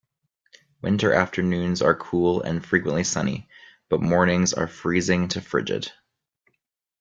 [0.81, 3.47] Winter afternoons are cool and frequently sunny,
[3.87, 5.91] but mornings are freezing to frigid.